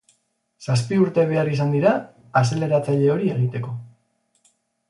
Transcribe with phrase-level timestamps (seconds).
[0.67, 1.91] Zazpi urte behar izan dira
[2.43, 3.79] azeleratzaile hori egiteko.